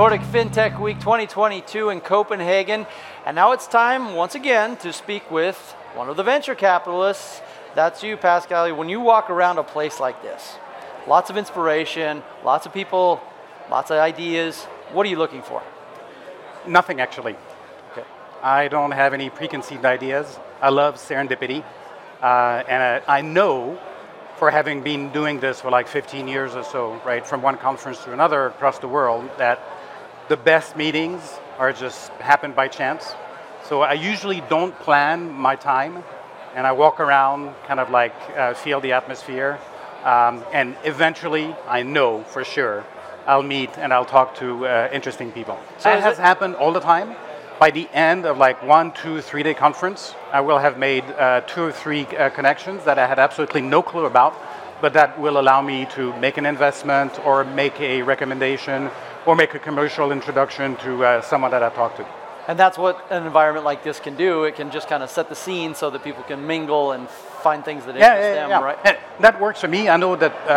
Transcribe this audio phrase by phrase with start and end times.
[0.00, 2.86] Nordic FinTech Week 2022 in Copenhagen.
[3.26, 5.58] And now it's time, once again, to speak with
[5.94, 7.42] one of the venture capitalists.
[7.74, 8.74] That's you, Pascal.
[8.74, 10.56] When you walk around a place like this,
[11.06, 13.20] lots of inspiration, lots of people,
[13.70, 14.64] lots of ideas.
[14.94, 15.62] What are you looking for?
[16.66, 17.36] Nothing, actually.
[17.92, 18.06] Okay.
[18.42, 20.38] I don't have any preconceived ideas.
[20.62, 21.62] I love serendipity.
[22.22, 23.78] Uh, and uh, I know
[24.38, 28.02] for having been doing this for like 15 years or so, right, from one conference
[28.04, 29.60] to another across the world, that
[30.30, 31.20] the best meetings
[31.58, 33.14] are just happen by chance.
[33.64, 36.04] So I usually don't plan my time,
[36.54, 39.58] and I walk around, kind of like uh, feel the atmosphere,
[40.04, 42.84] um, and eventually, I know for sure,
[43.26, 45.58] I'll meet and I'll talk to uh, interesting people.
[45.78, 47.16] So it has it- happened all the time.
[47.58, 51.42] By the end of like one, two, three day conference, I will have made uh,
[51.42, 54.34] two or three uh, connections that I had absolutely no clue about,
[54.80, 58.90] but that will allow me to make an investment or make a recommendation
[59.26, 62.06] or make a commercial introduction to uh, someone that I talked to.
[62.48, 64.44] And that's what an environment like this can do.
[64.44, 67.64] It can just kind of set the scene so that people can mingle and find
[67.64, 68.60] things that Yeah, interest yeah, them, yeah.
[68.60, 68.78] right?
[68.84, 69.88] And that works for me.
[69.88, 70.50] I know that uh,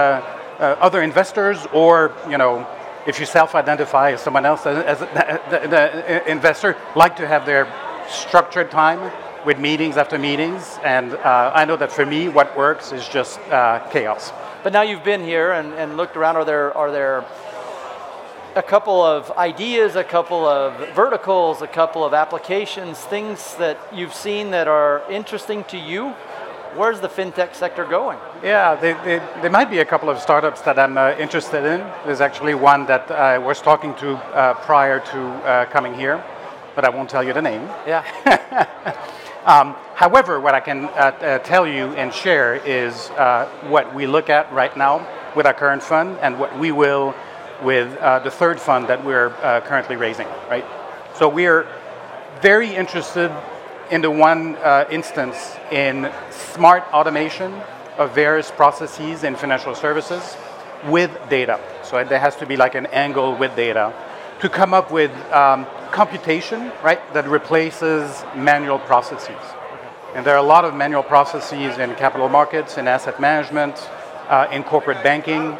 [0.59, 2.65] uh, other investors, or you know,
[3.05, 5.05] if you self-identify as someone else as, as the,
[5.49, 7.67] the, the investor, like to have their
[8.07, 9.11] structured time
[9.45, 10.79] with meetings after meetings.
[10.83, 14.31] And uh, I know that for me, what works is just uh, chaos.
[14.63, 16.37] But now you've been here and, and looked around.
[16.37, 17.25] Are there are there
[18.55, 24.13] a couple of ideas, a couple of verticals, a couple of applications, things that you've
[24.13, 26.09] seen that are interesting to you?
[26.75, 28.17] Where's the fintech sector going?
[28.43, 31.79] Yeah, they, they, there might be a couple of startups that I'm uh, interested in.
[32.05, 36.23] There's actually one that I was talking to uh, prior to uh, coming here,
[36.75, 37.69] but I won't tell you the name.
[37.85, 38.03] Yeah.
[39.45, 44.07] Um, however, what I can uh, uh, tell you and share is uh, what we
[44.07, 47.13] look at right now with our current fund and what we will
[47.61, 50.65] with uh, the third fund that we're uh, currently raising, right?
[51.15, 51.67] So we're
[52.41, 53.31] very interested
[53.91, 57.53] in the one uh, instance in smart automation
[57.97, 60.35] of various processes in financial services
[60.87, 61.59] with data.
[61.83, 63.93] So there has to be like an angle with data
[64.39, 69.39] to come up with um, computation, right, that replaces manual processes.
[70.15, 73.75] And there are a lot of manual processes in capital markets, in asset management,
[74.29, 75.57] uh, in corporate banking,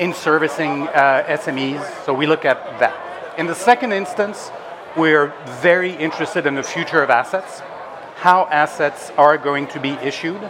[0.00, 2.04] in servicing uh, SMEs.
[2.06, 3.38] So we look at that.
[3.38, 4.50] In the second instance,
[4.96, 7.60] we're very interested in the future of assets,
[8.16, 10.40] how assets are going to be issued,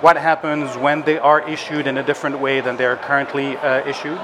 [0.00, 3.84] what happens when they are issued in a different way than they are currently uh,
[3.86, 4.16] issued,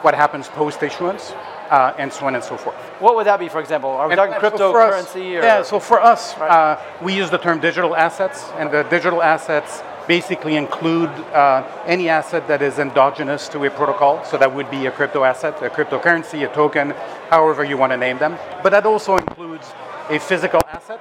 [0.00, 1.32] what happens post issuance,
[1.70, 2.74] uh, and so on and so forth.
[3.00, 3.90] What would that be, for example?
[3.90, 5.38] Are we And- talking and so us- cryptocurrency?
[5.38, 6.50] or Yeah, so for us, Right.
[6.50, 12.08] uh, we use the term digital assets, and the digital assets basically include uh, any
[12.08, 14.24] asset that is endogenous to a protocol.
[14.24, 16.90] So that would be a crypto asset, a cryptocurrency, a token,
[17.28, 18.36] however you want to name them.
[18.60, 19.72] But that also includes
[20.08, 21.00] a physical asset.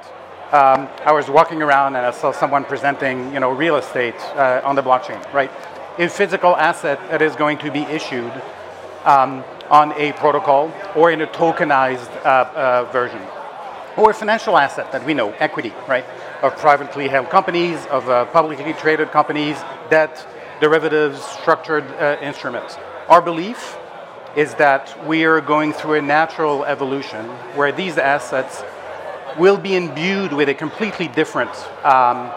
[0.54, 4.62] Um, I was walking around and I saw someone presenting, you know, real estate uh,
[4.64, 5.50] on the blockchain, right?
[5.98, 8.34] A physical asset that is going to be issued
[9.06, 13.24] um, on a protocol or in a tokenized uh, uh, version.
[13.98, 16.06] Or a financial asset that we know, equity, right?
[16.42, 19.58] Of privately held companies, of uh, publicly traded companies,
[19.90, 20.26] debt,
[20.62, 22.78] derivatives, structured uh, instruments.
[23.10, 23.78] Our belief
[24.36, 28.64] is that we are going through a natural evolution where these assets
[29.38, 31.52] will be imbued with a completely different
[31.84, 32.32] um,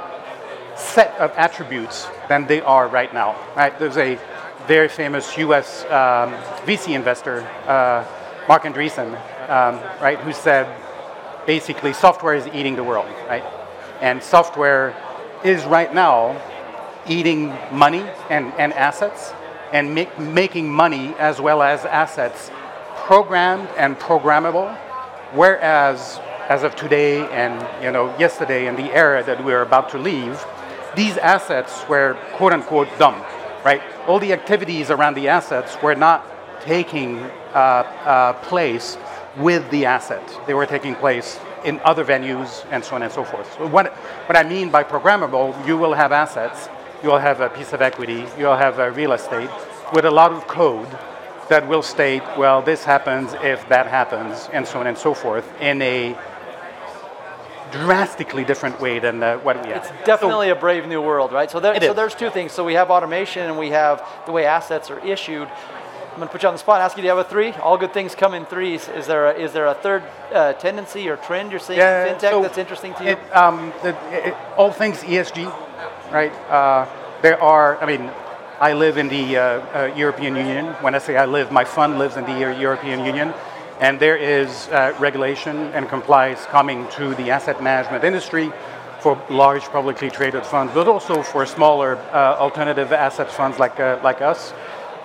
[0.77, 3.37] set of attributes than they are right now.
[3.55, 3.79] Right?
[3.79, 4.19] There's a
[4.67, 5.85] very famous U.S.
[5.85, 6.33] Um,
[6.67, 8.05] VC investor, uh,
[8.49, 9.15] Marc Andreessen,
[9.49, 10.67] um, right, who said
[11.47, 13.45] basically software is eating the world, right?
[14.03, 14.97] And software
[15.45, 16.37] is right now
[17.07, 19.33] eating money and, and assets
[19.73, 22.51] and make, making money as well as assets
[22.97, 24.77] programmed and programmable,
[25.35, 26.19] whereas
[26.49, 30.45] as of today and you know yesterday and the era that we're about to leave,
[30.97, 33.23] these assets were quote unquote dumb,
[33.65, 33.83] right?
[34.09, 36.27] All the activities around the assets were not
[36.61, 37.19] taking
[37.55, 38.99] uh, uh, place
[39.37, 40.23] with the asset.
[40.47, 43.53] They were taking place in other venues and so on and so forth.
[43.57, 43.93] So what,
[44.27, 46.69] what I mean by programmable, you will have assets,
[47.03, 49.51] you'll have a piece of equity, you'll have a real estate
[49.93, 50.89] with a lot of code
[51.49, 55.47] that will state, well, this happens if that happens, and so on and so forth,
[55.61, 56.17] in a
[57.73, 59.85] drastically different way than uh, what we have.
[59.85, 61.51] It's definitely a brave new world, right?
[61.51, 61.97] So, there, so is.
[61.97, 62.53] there's two things.
[62.53, 65.49] So we have automation and we have the way assets are issued.
[66.13, 67.29] I'm going to put you on the spot and ask you, do you have a
[67.29, 67.53] three?
[67.53, 68.87] All good things come in threes.
[68.87, 72.17] Is there a, is there a third uh, tendency or trend you're seeing Yeah, in
[72.17, 73.11] fintech so that's interesting to you?
[73.13, 73.97] It, um, the,
[74.29, 75.47] it, all things ESG,
[76.13, 76.31] right?
[76.51, 76.87] Uh,
[77.23, 78.11] there are, I mean,
[78.61, 80.67] I live in the uh, uh, European Union.
[80.83, 83.33] When I say I live, my fund lives in the European Union.
[83.81, 88.53] And there is uh, regulation and compliance coming to the asset management industry
[89.01, 93.99] for large publicly traded funds, but also for smaller uh, alternative asset funds like, uh,
[94.05, 94.53] like us,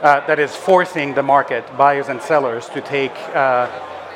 [0.02, 3.68] uh, that is forcing the market, buyers and sellers, to take uh,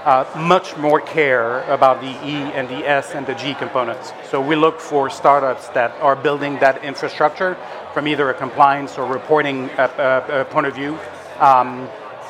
[0.06, 4.14] uh, much more care about the E and the S and the G components.
[4.30, 7.58] So we look for startups that are building that infrastructure
[7.94, 10.98] from either a compliance or reporting uh, uh, point of view.
[11.40, 11.88] Um,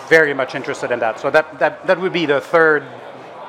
[0.09, 1.19] very much interested in that.
[1.21, 2.83] So that, that, that would be the third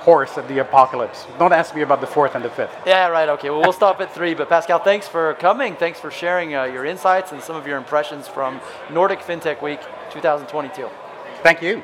[0.03, 1.27] horse of the apocalypse.
[1.39, 2.75] Don't ask me about the fourth and the fifth.
[2.87, 3.29] Yeah, right.
[3.29, 3.51] Okay.
[3.51, 4.35] Well, we'll stop at three.
[4.35, 5.77] But Pascal, thanks for coming.
[5.77, 8.61] Thanks for sharing uh, your insights and some of your impressions from
[8.91, 10.89] Nordic FinTech Week 2022.
[11.43, 11.83] Thank you.